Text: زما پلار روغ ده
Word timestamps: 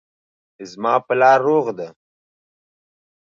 زما 0.71 0.93
پلار 1.07 1.39
روغ 1.47 1.67
ده 1.77 1.87